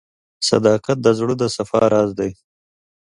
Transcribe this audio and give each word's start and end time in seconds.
•صداقت 0.49 0.97
د 1.01 1.07
زړه 1.19 1.33
د 1.41 1.43
صفا 1.55 1.81
راز 1.93 2.09
دی. 2.19 2.31